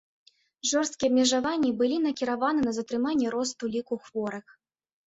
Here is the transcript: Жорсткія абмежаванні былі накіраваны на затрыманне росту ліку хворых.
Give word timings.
Жорсткія 0.69 1.09
абмежаванні 1.13 1.71
былі 1.83 2.01
накіраваны 2.09 2.59
на 2.69 2.77
затрыманне 2.81 3.39
росту 3.39 3.63
ліку 3.77 4.05
хворых. 4.09 4.45